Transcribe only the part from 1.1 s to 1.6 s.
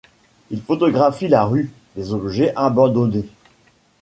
la